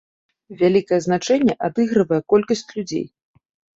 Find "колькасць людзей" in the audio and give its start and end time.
2.35-3.05